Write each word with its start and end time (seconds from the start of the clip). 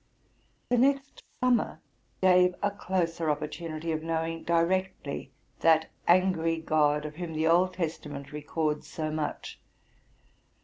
The 0.69 0.79
next 0.79 1.21
summer 1.43 1.79
gave 2.23 2.55
a 2.63 2.71
closer 2.71 3.29
opportunity 3.29 3.91
of 3.91 4.01
knowing 4.01 4.43
directly 4.43 5.31
that 5.59 5.91
angry 6.07 6.57
God, 6.59 7.05
of 7.05 7.17
whom 7.17 7.33
the 7.33 7.45
Old 7.45 7.75
Testament 7.75 8.31
records 8.31 8.87
so 8.87 9.11
much. 9.11 9.59